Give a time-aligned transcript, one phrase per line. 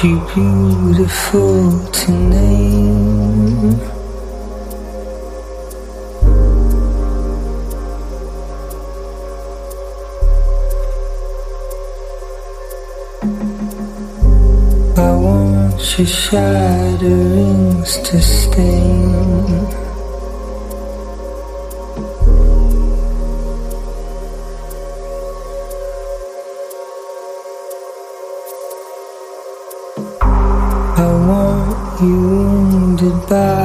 [0.00, 3.78] Too beautiful to name?
[14.96, 19.89] I want your shatterings to stain.
[33.30, 33.59] voltar.